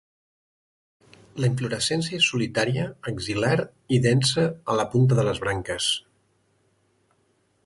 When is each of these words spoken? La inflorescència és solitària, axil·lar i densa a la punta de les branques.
La 1.43 1.49
inflorescència 1.51 2.23
és 2.23 2.31
solitària, 2.33 2.87
axil·lar 3.13 3.53
i 3.99 4.03
densa 4.09 4.49
a 4.75 4.81
la 4.81 4.89
punta 4.95 5.21
de 5.21 5.31
les 5.33 5.47
branques. 5.49 5.95